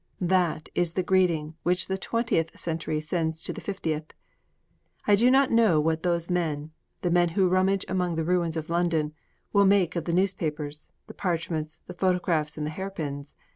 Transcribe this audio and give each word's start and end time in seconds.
That 0.23 0.69
is 0.73 0.93
the 0.93 1.03
greeting 1.03 1.53
which 1.61 1.85
the 1.85 1.95
Twentieth 1.95 2.57
Century 2.59 2.99
sends 2.99 3.43
to 3.43 3.53
the 3.53 3.61
Fiftieth! 3.61 4.15
I 5.05 5.15
do 5.15 5.29
not 5.29 5.51
know 5.51 5.79
what 5.79 6.01
those 6.01 6.27
men 6.27 6.71
the 7.03 7.11
men 7.11 7.29
who 7.37 7.47
rummage 7.47 7.85
among 7.87 8.15
the 8.15 8.23
ruins 8.25 8.57
of 8.57 8.71
London 8.71 9.13
will 9.53 9.65
make 9.67 9.95
of 9.95 10.05
the 10.05 10.13
newspapers, 10.13 10.91
the 11.05 11.13
parchments, 11.13 11.81
the 11.85 11.93
photographs 11.93 12.57
and 12.57 12.65
the 12.65 12.71
hairpins. 12.71 13.35